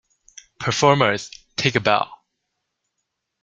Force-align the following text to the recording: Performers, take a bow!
Performers, 0.59 1.29
take 1.57 1.75
a 1.75 1.79
bow! 1.79 2.09